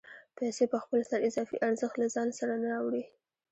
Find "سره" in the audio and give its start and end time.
2.39-2.53